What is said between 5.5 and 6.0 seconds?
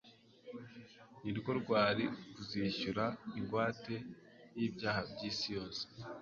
yose.